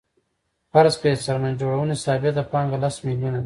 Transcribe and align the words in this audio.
فرض 0.71 0.93
کړئ 0.99 1.13
د 1.15 1.19
څرمن 1.25 1.53
جوړونې 1.61 1.95
ثابته 2.03 2.43
پانګه 2.51 2.77
لس 2.83 2.95
میلیونه 3.07 3.37
ده 3.39 3.39